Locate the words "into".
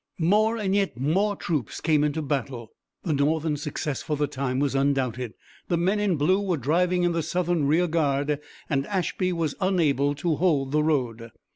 2.03-2.23